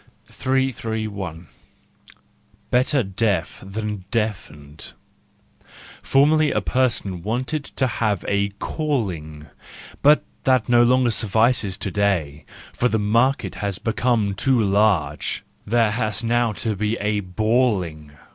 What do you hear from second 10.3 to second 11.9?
that no longer suffices